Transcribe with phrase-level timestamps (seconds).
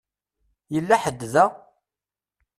[0.73, 1.45] Yella ḥedd da?